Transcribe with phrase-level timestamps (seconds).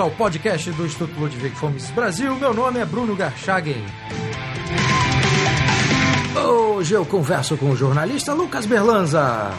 [0.00, 2.34] ao podcast do Instituto Ludwig Fomes Brasil.
[2.36, 3.84] Meu nome é Bruno Garchagen.
[6.34, 9.50] Hoje eu converso com o jornalista Lucas Berlanza.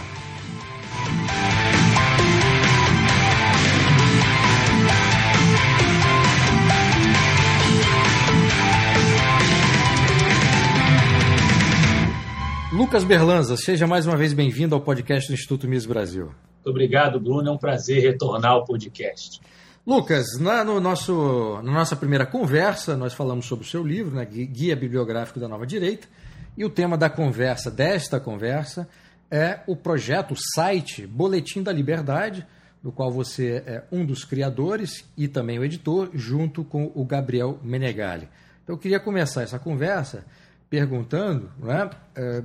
[12.73, 16.25] Lucas Berlanza, seja mais uma vez bem-vindo ao podcast do Instituto Miss Brasil.
[16.25, 17.49] Muito obrigado, Bruno.
[17.49, 19.39] É um prazer retornar ao podcast.
[19.85, 24.23] Lucas, na, no nosso, na nossa primeira conversa, nós falamos sobre o seu livro, né,
[24.25, 26.07] Guia Bibliográfico da Nova Direita,
[26.55, 28.87] e o tema da conversa, desta conversa,
[29.31, 32.45] é o projeto, o site Boletim da Liberdade,
[32.83, 37.59] do qual você é um dos criadores e também o editor, junto com o Gabriel
[37.63, 38.27] Menegali.
[38.63, 40.25] Então, eu queria começar essa conversa
[40.69, 42.43] perguntando né, é,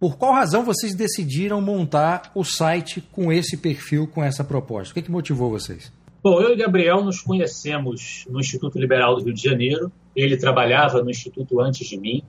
[0.00, 4.90] por qual razão vocês decidiram montar o site com esse perfil, com essa proposta.
[4.90, 5.92] O que, que motivou vocês?
[6.30, 9.90] Bom, eu e Gabriel nos conhecemos no Instituto Liberal do Rio de Janeiro.
[10.14, 12.22] Ele trabalhava no Instituto antes de mim.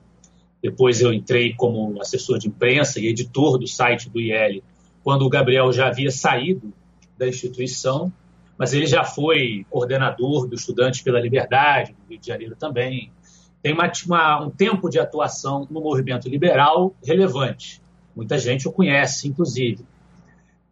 [0.62, 4.64] Depois eu entrei como assessor de imprensa e editor do site do IL,
[5.04, 6.72] quando o Gabriel já havia saído
[7.18, 8.10] da instituição,
[8.56, 13.12] mas ele já foi coordenador do Estudantes pela Liberdade, no Rio de Janeiro também,
[13.62, 17.82] tem uma, uma, um tempo de atuação no movimento liberal relevante.
[18.16, 19.84] Muita gente o conhece, inclusive.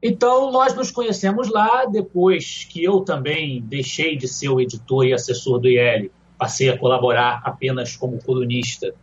[0.03, 5.13] Então, nós nos conhecemos lá, depois que eu também deixei de ser o editor e
[5.13, 8.95] assessor do IL, passei a colaborar apenas como colunista.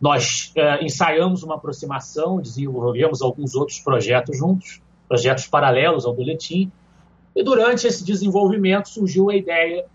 [0.00, 6.70] Nós é, ensaiamos uma aproximação, desenvolvemos alguns outros projetos juntos, projetos paralelos ao boletim,
[7.34, 9.86] e durante esse desenvolvimento surgiu a ideia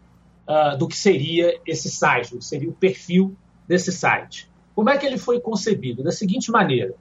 [0.48, 3.36] uh, do que seria esse site, do que seria o perfil
[3.67, 4.50] desse site.
[4.73, 6.02] Como é que ele foi concebido?
[6.02, 6.93] Da seguinte maneira: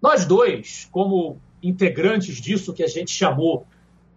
[0.00, 3.66] nós dois, como integrantes disso que a gente chamou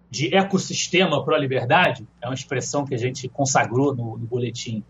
[0.10, 4.84] de ecossistema para a liberdade, é uma expressão que a gente consagrou no, no, boletim.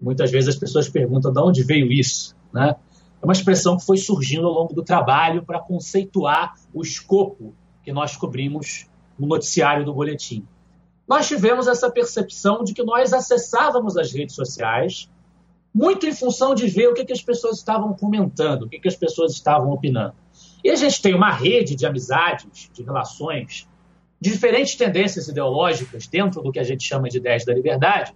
[0.00, 2.74] Muitas vezes as pessoas perguntam de onde veio isso, né?
[3.20, 7.92] É uma expressão que foi surgindo ao longo do trabalho para conceituar o escopo que
[7.92, 8.86] nós cobrimos
[9.18, 10.46] no noticiário do boletim
[11.08, 15.08] nós tivemos essa percepção de que nós acessávamos as redes sociais
[15.74, 18.88] muito em função de ver o que, que as pessoas estavam comentando, o que, que
[18.88, 20.14] as pessoas estavam opinando.
[20.62, 23.68] E a gente tem uma rede de amizades, de relações,
[24.20, 28.12] de diferentes tendências ideológicas dentro do que a gente chama de ideias da liberdade,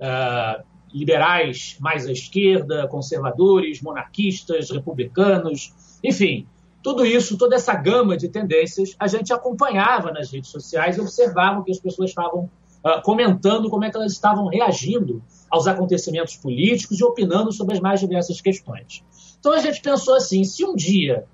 [0.00, 0.62] uh,
[0.92, 6.46] liberais mais à esquerda, conservadores, monarquistas, republicanos, enfim,
[6.82, 11.60] tudo isso, toda essa gama de tendências, a gente acompanhava nas redes sociais e observava
[11.60, 12.50] o que as pessoas estavam
[12.84, 17.80] uh, comentando, como é que elas estavam reagindo aos acontecimentos políticos e opinando sobre as
[17.80, 19.04] mais diversas questões.
[19.38, 21.26] Então a gente pensou assim: se um dia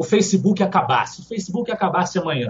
[0.00, 2.48] o Facebook acabasse, o Facebook acabasse amanhã,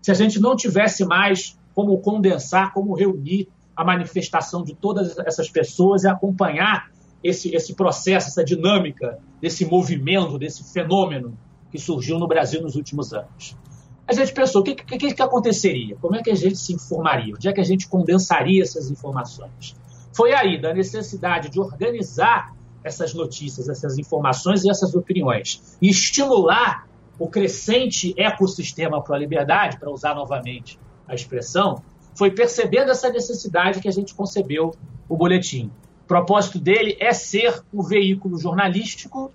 [0.00, 5.50] se a gente não tivesse mais como condensar, como reunir a manifestação de todas essas
[5.50, 6.90] pessoas e acompanhar
[7.22, 11.36] esse, esse processo, essa dinâmica desse movimento, desse fenômeno
[11.70, 13.54] que surgiu no Brasil nos últimos anos.
[14.08, 15.96] A gente pensou, o que, que, que aconteceria?
[15.96, 17.34] Como é que a gente se informaria?
[17.34, 19.76] Onde é que a gente condensaria essas informações?
[20.14, 22.55] Foi aí, da necessidade de organizar
[22.86, 26.88] essas notícias, essas informações e essas opiniões, e estimular
[27.18, 31.82] o crescente ecossistema para a liberdade, para usar novamente a expressão,
[32.14, 34.74] foi percebendo essa necessidade que a gente concebeu
[35.08, 35.70] o boletim.
[36.04, 39.32] O propósito dele é ser um veículo jornalístico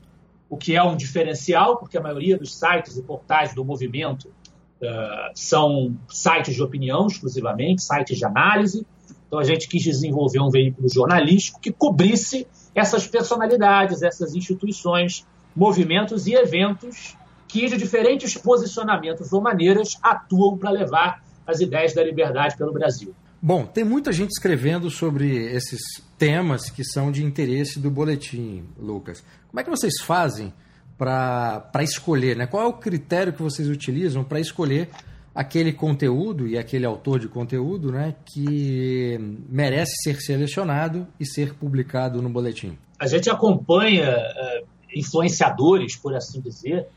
[0.51, 5.31] o que é um diferencial, porque a maioria dos sites e portais do movimento uh,
[5.33, 8.85] são sites de opinião exclusivamente, sites de análise.
[9.25, 16.27] Então a gente quis desenvolver um veículo jornalístico que cobrisse essas personalidades, essas instituições, movimentos
[16.27, 17.17] e eventos
[17.47, 23.13] que, de diferentes posicionamentos ou maneiras, atuam para levar as ideias da liberdade pelo Brasil.
[23.41, 25.81] Bom, tem muita gente escrevendo sobre esses
[26.17, 29.23] temas que são de interesse do boletim, Lucas.
[29.49, 30.53] Como é que vocês fazem
[30.97, 32.37] para escolher?
[32.37, 32.45] Né?
[32.45, 34.89] Qual é o critério que vocês utilizam para escolher
[35.33, 39.17] aquele conteúdo e aquele autor de conteúdo né, que
[39.49, 42.77] merece ser selecionado e ser publicado no boletim?
[42.99, 46.87] A gente acompanha uh, influenciadores, por assim dizer,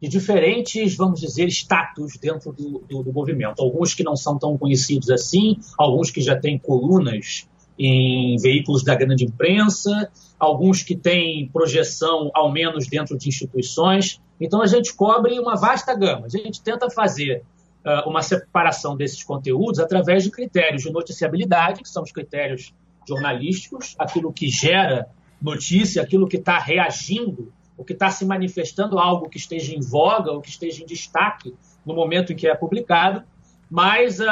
[0.00, 3.62] de diferentes, vamos dizer, status dentro do, do, do, movimento.
[3.62, 7.48] Alguns que não são tão conhecidos assim, alguns que já têm colunas
[7.78, 14.20] em veículos da grande imprensa, alguns que têm projeção, ao menos dentro de instituições.
[14.40, 16.26] Então, a gente cobre uma vasta gama.
[16.26, 17.42] A gente tenta fazer
[17.86, 22.74] uh, uma separação desses conteúdos através de critérios de noticiabilidade, que são os critérios
[23.08, 25.08] jornalísticos, aquilo que gera
[25.40, 30.32] notícia, aquilo que está reagindo o que está se manifestando algo que esteja em voga
[30.32, 31.54] ou que esteja em destaque
[31.84, 33.22] no momento em que é publicado.
[33.70, 34.24] mas uh,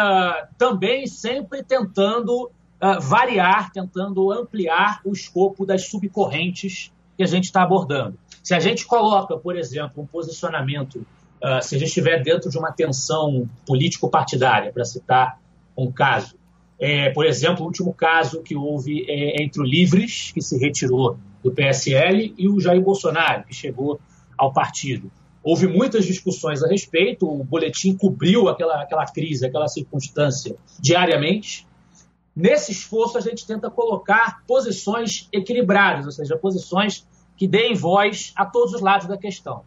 [0.57, 7.63] também sempre tentando uh, variar, tentando ampliar o escopo das subcorrentes que a gente está
[7.63, 8.17] abordando.
[8.43, 11.05] Se a gente coloca, por exemplo, um posicionamento,
[11.45, 15.39] uh, se a gente estiver dentro de uma tensão político-partidária, para citar
[15.77, 16.35] um caso,
[16.79, 21.19] é, por exemplo, o último caso que houve é, entre o Livres, que se retirou
[21.43, 24.01] do PSL, e o Jair Bolsonaro, que chegou
[24.37, 25.11] ao partido.
[25.43, 31.67] Houve muitas discussões a respeito, o boletim cobriu aquela, aquela crise, aquela circunstância diariamente.
[32.35, 37.07] Nesse esforço, a gente tenta colocar posições equilibradas, ou seja, posições
[37.37, 39.63] que deem voz a todos os lados da questão.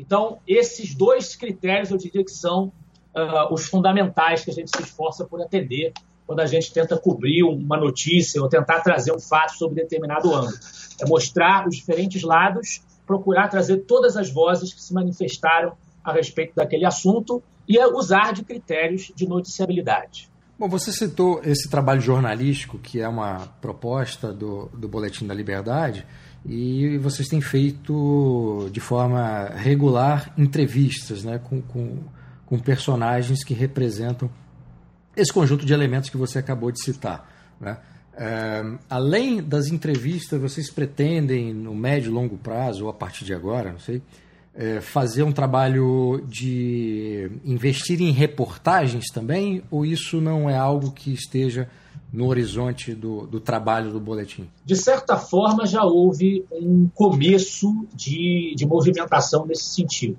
[0.00, 2.72] Então, esses dois critérios eu diria que são
[3.14, 5.92] uh, os fundamentais que a gente se esforça por atender
[6.26, 10.56] quando a gente tenta cobrir uma notícia ou tentar trazer um fato sobre determinado ângulo.
[11.00, 16.54] É mostrar os diferentes lados, procurar trazer todas as vozes que se manifestaram a respeito
[16.54, 20.30] daquele assunto e usar de critérios de noticiabilidade.
[20.58, 26.06] Bom, você citou esse trabalho jornalístico, que é uma proposta do, do Boletim da Liberdade,
[26.44, 31.98] e vocês têm feito de forma regular entrevistas né, com, com,
[32.46, 34.30] com personagens que representam
[35.16, 37.28] esse conjunto de elementos que você acabou de citar.
[37.60, 37.76] Né?
[38.14, 43.34] É, além das entrevistas, vocês pretendem, no médio e longo prazo, ou a partir de
[43.34, 44.02] agora, não sei,
[44.54, 49.62] é, fazer um trabalho de investir em reportagens também?
[49.70, 51.68] Ou isso não é algo que esteja
[52.12, 54.48] no horizonte do, do trabalho do boletim?
[54.64, 60.18] De certa forma, já houve um começo de, de movimentação nesse sentido.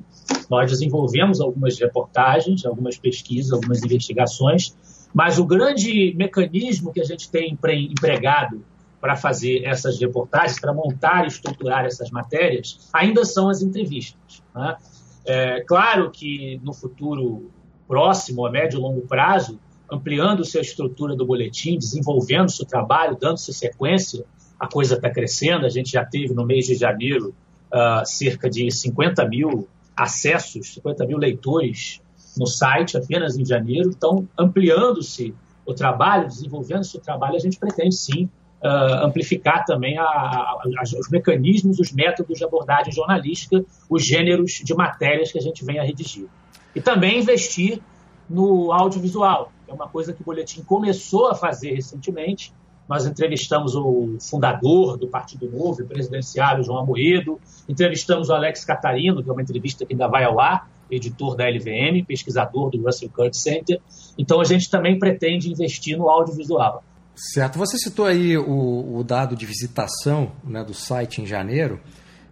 [0.49, 4.75] Nós desenvolvemos algumas reportagens, algumas pesquisas, algumas investigações,
[5.13, 7.57] mas o grande mecanismo que a gente tem
[7.89, 8.63] empregado
[9.01, 14.43] para fazer essas reportagens, para montar e estruturar essas matérias, ainda são as entrevistas.
[14.55, 14.77] Né?
[15.25, 17.51] É claro que no futuro
[17.87, 19.59] próximo, a médio e longo prazo,
[19.91, 24.23] ampliando-se a estrutura do boletim, desenvolvendo seu trabalho, dando-se sequência,
[24.57, 25.65] a coisa está crescendo.
[25.65, 27.35] A gente já teve no mês de janeiro
[27.73, 32.01] uh, cerca de 50 mil acessos, 50 mil leitores
[32.37, 33.89] no site apenas em janeiro.
[33.89, 35.33] Então, ampliando-se
[35.65, 38.29] o trabalho, desenvolvendo-se o trabalho, a gente pretende sim
[38.63, 40.61] uh, amplificar também a, a,
[40.97, 45.79] os mecanismos, os métodos de abordagem jornalística, os gêneros de matérias que a gente vem
[45.79, 46.27] a redigir.
[46.73, 47.81] E também investir
[48.29, 52.53] no audiovisual, é uma coisa que o Boletim começou a fazer recentemente.
[52.87, 59.23] Nós entrevistamos o fundador do Partido Novo, o presidenciário João Amoedo, entrevistamos o Alex Catarino,
[59.23, 63.09] que é uma entrevista que ainda vai ao ar, editor da LVM, pesquisador do Russell
[63.09, 63.79] Kurt Center.
[64.17, 66.83] Então a gente também pretende investir no audiovisual.
[67.15, 67.57] Certo.
[67.57, 71.79] Você citou aí o, o dado de visitação né, do site em janeiro.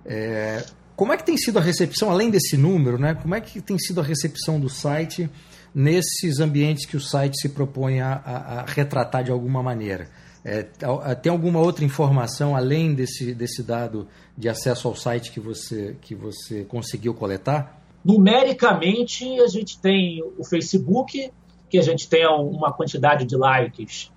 [0.05, 0.65] É,
[0.95, 3.13] como é que tem sido a recepção, além desse número, né?
[3.13, 5.29] Como é que tem sido a recepção do site
[5.73, 10.09] nesses ambientes que o site se propõe a, a, a retratar de alguma maneira?
[10.43, 10.63] É,
[11.21, 14.07] tem alguma outra informação além desse, desse dado
[14.37, 17.79] de acesso ao site que você, que você conseguiu coletar?
[18.03, 21.31] Numericamente, a gente tem o Facebook,
[21.69, 24.11] que a gente tem uma quantidade de likes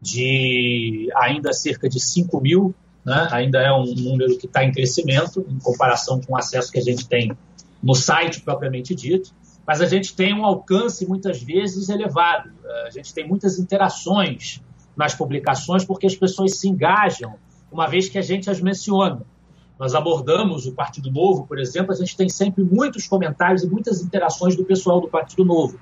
[0.00, 3.28] de ainda cerca de 5 mil, né?
[3.30, 6.82] ainda é um número que está em crescimento em comparação com o acesso que a
[6.82, 7.36] gente tem
[7.82, 9.32] no site propriamente dito,
[9.66, 12.50] mas a gente tem um alcance muitas vezes elevado,
[12.86, 14.62] a gente tem muitas interações
[14.96, 17.34] nas publicações porque as pessoas se engajam
[17.70, 19.22] uma vez que a gente as menciona.
[19.78, 24.00] Nós abordamos o Partido Novo, por exemplo, a gente tem sempre muitos comentários e muitas
[24.00, 25.78] interações do pessoal do Partido Novo.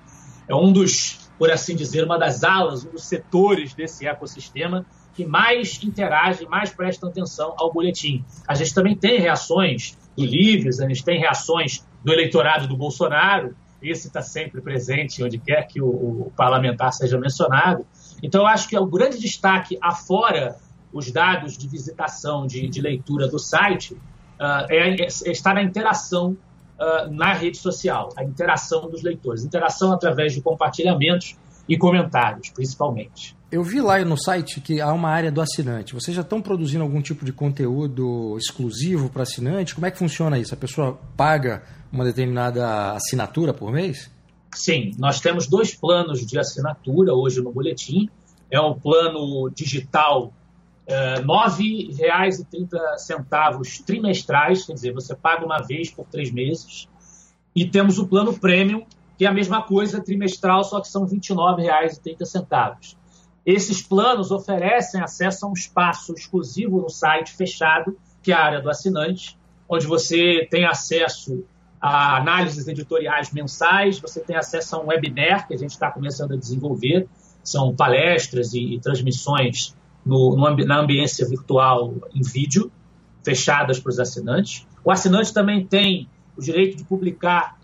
[0.49, 5.25] É um dos por assim dizer, uma das alas, um dos setores desse ecossistema que
[5.25, 8.25] mais interage, mais presta atenção ao boletim.
[8.47, 13.55] A gente também tem reações do Livres, a gente tem reações do eleitorado do Bolsonaro,
[13.91, 17.87] esse está sempre presente onde quer que o, o, parlamentar seja mencionado.
[18.23, 20.57] Então, eu acho que é o grande destaque, afora
[20.93, 26.37] os dados de visitação, de, de leitura do site, uh, é, é, estar na interação
[26.79, 31.37] uh, na rede social, a interação dos leitores, interação através de compartilhamentos
[31.69, 33.37] e comentários, principalmente.
[33.51, 35.95] Eu vi lá no site que há uma área do assinante.
[35.95, 39.75] Vocês já estão produzindo algum tipo de conteúdo exclusivo para assinante?
[39.75, 40.53] Como é que funciona isso?
[40.53, 44.11] A pessoa paga uma determinada assinatura por mês?
[44.53, 48.09] Sim, nós temos dois planos de assinatura hoje no boletim.
[48.51, 50.33] É um plano digital
[50.87, 56.89] R$ 9,30 trimestrais, quer dizer, você paga uma vez por três meses.
[57.55, 58.85] E temos o plano premium,
[59.17, 62.97] que é a mesma coisa trimestral, só que são R$ 29,30.
[63.47, 68.61] Esses planos oferecem acesso a um espaço exclusivo no site fechado, que é a área
[68.61, 71.45] do assinante, onde você tem acesso
[71.81, 76.33] a análises editoriais mensais, você tem acesso a um webinar que a gente está começando
[76.33, 77.07] a desenvolver,
[77.43, 82.73] são palestras e, e transmissões no, no, na ambiência virtual em vídeo,
[83.23, 84.67] fechadas para os assinantes.
[84.83, 87.59] O assinante também tem o direito de publicar,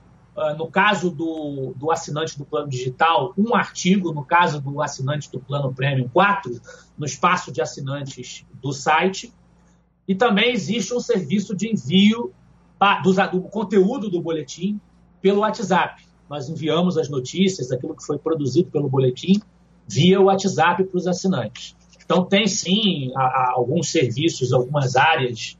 [0.57, 5.41] no caso do, do assinante do plano digital, um artigo, no caso do assinante do
[5.41, 6.61] plano premium, quatro,
[6.97, 9.33] no espaço de assinantes do site.
[10.07, 12.33] E também existe um serviço de envio
[13.03, 14.81] do, do conteúdo do boletim
[15.21, 16.03] pelo WhatsApp.
[16.29, 19.41] Nós enviamos as notícias, aquilo que foi produzido pelo boletim,
[19.87, 21.77] via WhatsApp para os assinantes.
[22.05, 25.59] Então, tem sim a, a, alguns serviços, algumas áreas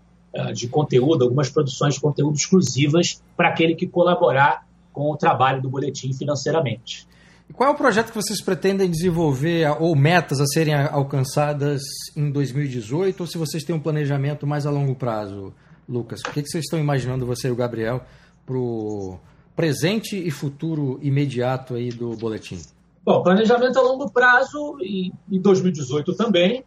[0.55, 5.69] de conteúdo, algumas produções de conteúdo exclusivas para aquele que colaborar com o trabalho do
[5.69, 7.07] boletim financeiramente.
[7.49, 11.83] E qual é o projeto que vocês pretendem desenvolver ou metas a serem alcançadas
[12.17, 15.53] em 2018 ou se vocês têm um planejamento mais a longo prazo,
[15.89, 16.21] Lucas?
[16.21, 18.03] O que vocês estão imaginando, você e o Gabriel,
[18.47, 19.19] para o
[19.57, 22.61] presente e futuro imediato aí do boletim?
[23.05, 26.65] Bom, planejamento a longo prazo e em 2018 também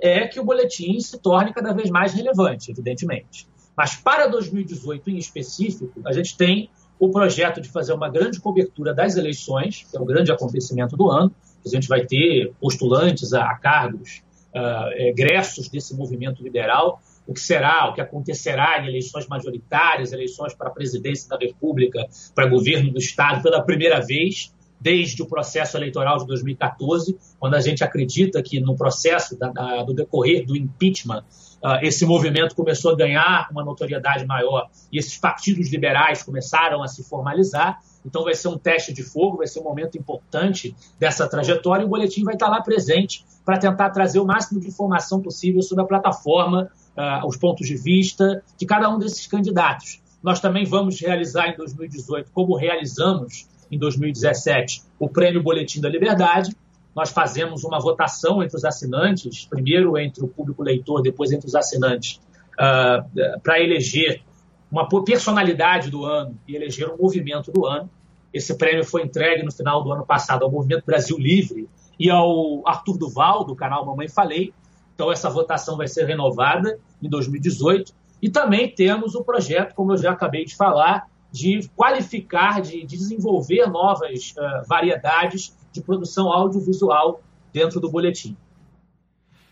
[0.00, 3.46] é que o boletim se torne cada vez mais relevante, evidentemente.
[3.76, 8.92] Mas para 2018 em específico, a gente tem o projeto de fazer uma grande cobertura
[8.92, 11.32] das eleições, que é o grande acontecimento do ano.
[11.64, 14.22] A gente vai ter postulantes a, cargos
[14.54, 20.52] uh, egressos desse movimento liberal, o que será, o que acontecerá em eleições majoritárias, eleições
[20.52, 25.76] para a presidência da República, para governo do Estado pela primeira vez desde o processo
[25.76, 30.56] eleitoral de 2014, quando a gente acredita que no processo da, da, do decorrer do
[30.56, 31.22] impeachment,
[31.62, 36.88] uh, esse movimento começou a ganhar uma notoriedade maior e esses partidos liberais começaram a
[36.88, 37.78] se formalizar.
[38.04, 41.86] Então vai ser um teste de fogo, vai ser um momento importante dessa trajetória e
[41.86, 45.84] o boletim vai estar lá presente para tentar trazer o máximo de informação possível sobre
[45.84, 50.00] a plataforma, uh, os pontos de vista de cada um desses candidatos.
[50.22, 56.54] Nós também vamos realizar em 2018, como realizamos em 2017, o Prêmio Boletim da Liberdade.
[56.94, 61.54] Nós fazemos uma votação entre os assinantes, primeiro entre o público leitor, depois entre os
[61.54, 62.20] assinantes,
[62.54, 64.22] uh, para eleger
[64.70, 67.88] uma personalidade do ano e eleger um movimento do ano.
[68.32, 72.66] Esse prêmio foi entregue no final do ano passado ao Movimento Brasil Livre e ao
[72.66, 74.52] Arthur Duval, do canal Mamãe Falei.
[74.94, 77.92] Então, essa votação vai ser renovada em 2018.
[78.22, 83.66] E também temos o projeto, como eu já acabei de falar, de qualificar, de, desenvolver
[83.66, 87.20] novas uh, variedades de produção audiovisual
[87.52, 88.36] dentro do boletim.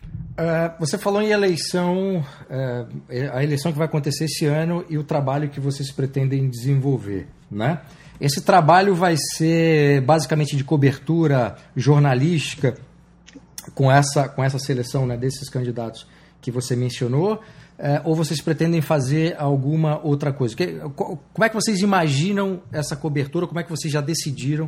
[0.03, 5.03] Uh, você falou em eleição, uh, a eleição que vai acontecer esse ano e o
[5.03, 7.81] trabalho que vocês pretendem desenvolver, né?
[8.19, 12.75] Esse trabalho vai ser basicamente de cobertura jornalística
[13.73, 16.05] com essa, com essa seleção né, desses candidatos
[16.41, 17.41] que você mencionou,
[17.79, 20.53] é, ou vocês pretendem fazer alguma outra coisa?
[20.53, 23.47] Que, como é que vocês imaginam essa cobertura?
[23.47, 24.65] Como é que vocês já decidiram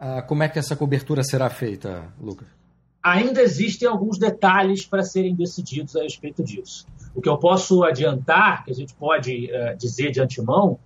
[0.00, 2.48] uh, como é que essa cobertura será feita, Lucas?
[3.02, 6.86] Ainda existem alguns detalhes para serem decididos a respeito disso.
[7.14, 10.78] O que eu posso adiantar, que a gente pode uh, dizer de antemão,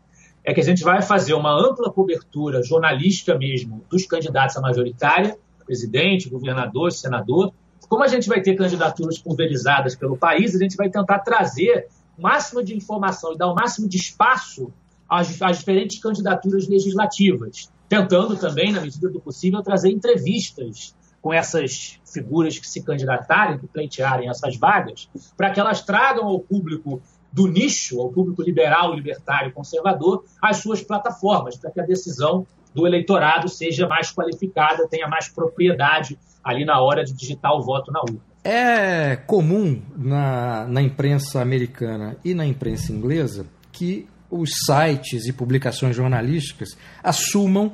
[0.44, 5.38] é que a gente vai fazer uma ampla cobertura jornalística mesmo dos candidatos à majoritária,
[5.64, 7.52] presidente, governador, senador,
[7.90, 12.22] como a gente vai ter candidaturas pulverizadas pelo país, a gente vai tentar trazer o
[12.22, 14.72] máximo de informação e dar o máximo de espaço
[15.08, 21.98] às, às diferentes candidaturas legislativas, tentando também, na medida do possível, trazer entrevistas com essas
[22.04, 27.48] figuras que se candidatarem, que pleitearem essas vagas, para que elas tragam ao público do
[27.48, 33.48] nicho, ao público liberal, libertário, conservador, as suas plataformas, para que a decisão do eleitorado
[33.48, 38.20] seja mais qualificada, tenha mais propriedade ali na hora de digitar o voto na urna.
[38.42, 45.94] É comum na, na imprensa americana e na imprensa inglesa que os sites e publicações
[45.94, 46.70] jornalísticas
[47.02, 47.72] assumam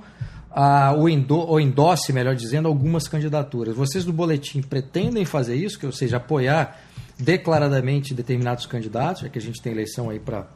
[0.50, 3.76] ah, ou, endo, ou endosse, melhor dizendo, algumas candidaturas.
[3.76, 6.80] Vocês do boletim pretendem fazer isso, que, ou seja, apoiar
[7.18, 10.48] declaradamente determinados candidatos, já que a gente tem eleição aí para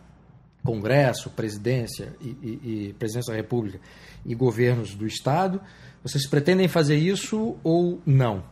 [0.64, 3.80] Congresso, presidência e, e, e presidência da República
[4.24, 5.60] e governos do Estado.
[6.02, 8.42] Vocês pretendem fazer isso ou não?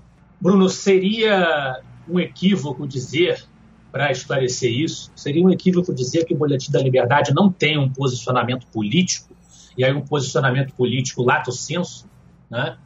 [0.40, 3.44] Bruno, seria um equívoco dizer,
[3.90, 7.90] para esclarecer isso, seria um equívoco dizer que o Boletim da Liberdade não tem um
[7.90, 9.36] posicionamento político,
[9.76, 12.08] e aí um posicionamento político lato senso,
[12.50, 12.76] né?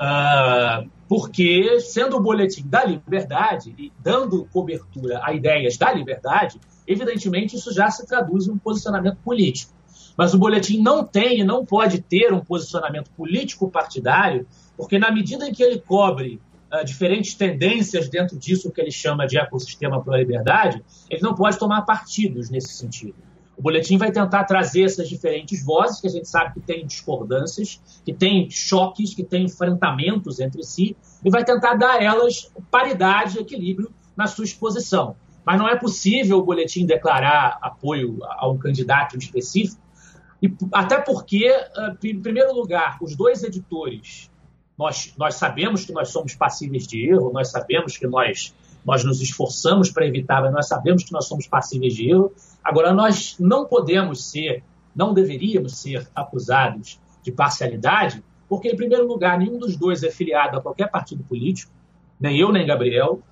[0.00, 7.56] Uh, porque, sendo o Boletim da Liberdade e dando cobertura a ideias da liberdade, evidentemente
[7.56, 9.72] isso já se traduz em um posicionamento político.
[10.16, 15.46] Mas o boletim não tem e não pode ter um posicionamento político-partidário, porque na medida
[15.46, 16.40] em que ele cobre
[16.72, 21.34] uh, diferentes tendências dentro disso que ele chama de ecossistema para a liberdade, ele não
[21.34, 23.14] pode tomar partidos nesse sentido.
[23.56, 27.80] O boletim vai tentar trazer essas diferentes vozes, que a gente sabe que tem discordâncias,
[28.04, 33.38] que tem choques, que tem enfrentamentos entre si, e vai tentar dar a elas paridade,
[33.38, 35.16] equilíbrio na sua exposição.
[35.48, 39.80] Mas não é possível o boletim declarar apoio a um candidato específico,
[40.42, 44.30] e até porque, ah, em primeiro lugar, os dois editores,
[44.76, 49.22] nós, nós sabemos que nós somos passíveis de erro, nós sabemos que nós, nós nos
[49.22, 52.30] esforçamos para evitar, mas nós sabemos que nós somos passíveis de erro.
[52.62, 54.62] Agora, nós não podemos ser,
[54.94, 60.58] não deveríamos ser acusados de parcialidade, porque, em primeiro lugar, nenhum dos dois é filiado
[60.58, 61.72] a qualquer partido político,
[62.20, 63.22] nem eu nem Gabriel,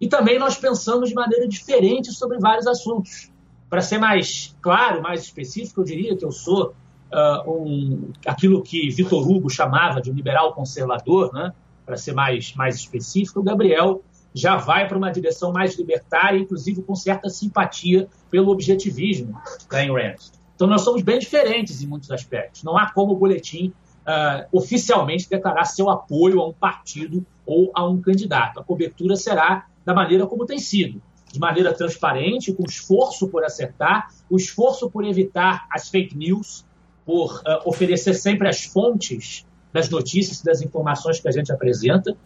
[0.00, 3.30] e também nós pensamos de maneira diferente sobre vários assuntos.
[3.70, 6.74] Para ser mais claro, mais específico, eu diria que eu sou
[7.12, 11.52] uh, um, aquilo que Vitor Hugo chamava de liberal conservador, né?
[11.84, 14.02] para ser mais, mais específico, o Gabriel
[14.34, 19.38] já vai para uma direção mais libertária, inclusive com certa simpatia pelo objetivismo
[19.70, 20.16] da Ayn Rand.
[20.54, 22.62] Então nós somos bem diferentes em muitos aspectos.
[22.62, 23.72] Não há como o boletim
[24.06, 28.60] uh, oficialmente declarar seu apoio a um partido ou a um candidato.
[28.60, 31.00] A cobertura será da maneira como tem sido,
[31.32, 36.64] de maneira transparente, com esforço por acertar, o esforço por evitar as fake news,
[37.04, 42.16] por uh, oferecer sempre as fontes das notícias e das informações que a gente apresenta.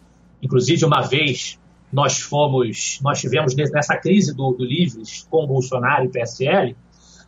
[0.41, 1.59] Inclusive, uma vez
[1.91, 6.75] nós fomos, nós tivemos nessa crise do, do Livres com Bolsonaro e PSL,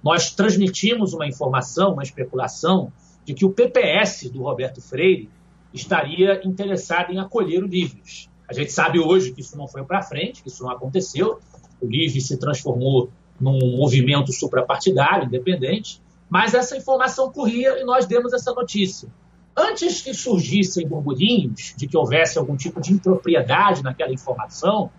[0.03, 2.91] nós transmitimos uma informação, uma especulação
[3.25, 5.29] de que o PPS do Roberto Freire
[5.73, 8.29] estaria interessado em acolher o Livres.
[8.51, 11.39] A gente sabe hoje que isso não foi para frente, que isso não aconteceu.
[11.81, 18.33] O Livres se transformou num movimento suprapartidário, independente, mas essa informação corria e nós demos
[18.33, 19.07] essa notícia.
[19.55, 24.91] Antes que surgissem burburinhos de que houvesse algum tipo de impropriedade naquela informação,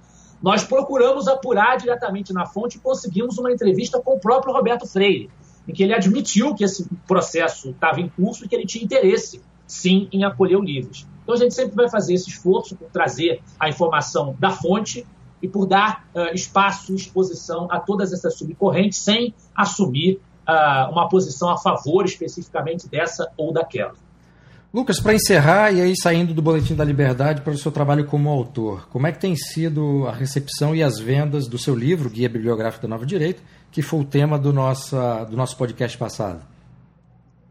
[0.43, 5.29] nós procuramos apurar diretamente na fonte e conseguimos uma entrevista com o próprio Roberto Freire,
[5.69, 9.43] em que ele admitiu que esse processo estava em curso e que ele tinha interesse,
[9.67, 11.07] sim, em acolher o Livres.
[11.23, 15.07] Então a gente sempre vai fazer esse esforço por trazer a informação da fonte
[15.41, 21.51] e por dar uh, espaço, exposição a todas essas subcorrentes, sem assumir uh, uma posição
[21.51, 23.95] a favor especificamente dessa ou daquela.
[24.73, 28.31] Lucas, para encerrar e aí saindo do Boletim da Liberdade para o seu trabalho como
[28.31, 32.29] autor, como é que tem sido a recepção e as vendas do seu livro, Guia
[32.29, 36.41] Bibliográfico da Nova Direita, que foi o tema do, nossa, do nosso podcast passado?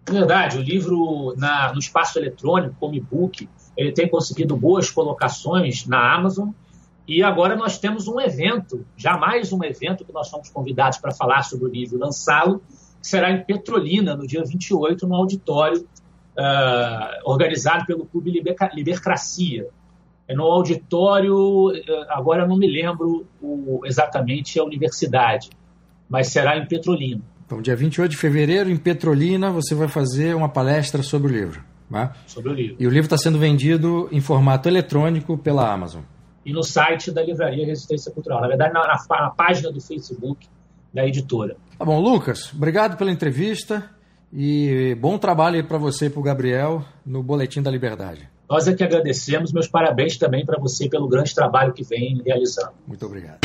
[0.10, 3.48] Verdade, o livro na, no espaço eletrônico, como e-book,
[3.82, 6.50] ele tem conseguido boas colocações na Amazon
[7.08, 11.12] e agora nós temos um evento, já mais um evento que nós somos convidados para
[11.12, 12.62] falar sobre o livro, lançá-lo,
[13.02, 15.82] que será em Petrolina, no dia 28, no auditório
[16.38, 18.32] uh, organizado pelo Clube
[18.74, 19.68] Libercracia.
[20.28, 25.50] É no auditório, eh, agora não me lembro o, exatamente a universidade,
[26.08, 27.22] mas será em Petrolina.
[27.46, 31.71] Então, dia 28 de fevereiro, em Petrolina, você vai fazer uma palestra sobre o livro.
[31.92, 32.12] Né?
[32.26, 32.78] Sobre o livro.
[32.80, 36.02] E o livro está sendo vendido em formato eletrônico pela Amazon.
[36.46, 38.42] E no site da Livraria Resistência Cultural.
[38.42, 40.48] Na verdade, na, na, na página do Facebook
[40.94, 41.56] da editora.
[41.78, 43.90] Tá bom, Lucas, obrigado pela entrevista.
[44.34, 48.30] E bom trabalho aí para você e para o Gabriel no Boletim da Liberdade.
[48.50, 49.52] Nós é que agradecemos.
[49.52, 52.72] Meus parabéns também para você pelo grande trabalho que vem realizando.
[52.88, 53.40] Muito obrigado.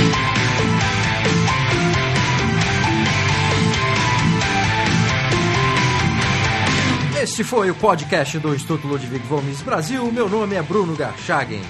[7.18, 10.12] Este foi o podcast do Instituto Ludwig Gomes Brasil.
[10.12, 11.62] Meu nome é Bruno Garchagen.